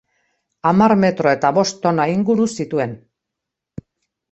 Hamar 0.69 0.93
metro 1.03 1.31
eta 1.33 1.51
bost 1.59 1.79
tona 1.85 2.09
inguru 2.15 2.51
zituen. 2.57 2.99